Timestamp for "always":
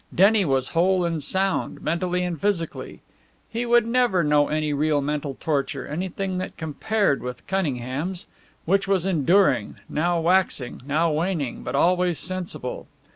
11.75-12.17